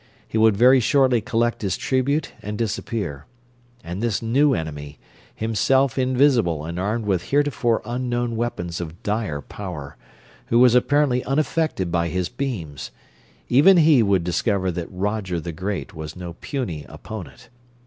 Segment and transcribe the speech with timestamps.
[0.27, 3.27] He would very shortly collect his tribute and disappear.
[3.83, 4.97] And this new enemy,
[5.35, 9.97] himself invisible and armed with heretofore unknown weapons of dire power,
[10.47, 12.89] who was apparently unaffected by his beams
[13.47, 17.49] even he would discover that Roger the Great was no puny opponent.